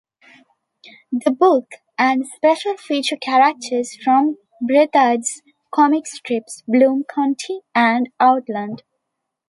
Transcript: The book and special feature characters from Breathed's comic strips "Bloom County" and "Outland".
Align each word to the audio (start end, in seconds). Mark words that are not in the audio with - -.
The 1.11 1.29
book 1.29 1.73
and 1.95 2.25
special 2.25 2.75
feature 2.75 3.17
characters 3.21 3.95
from 4.03 4.37
Breathed's 4.59 5.43
comic 5.71 6.07
strips 6.07 6.63
"Bloom 6.67 7.03
County" 7.07 7.61
and 7.75 8.09
"Outland". 8.19 8.81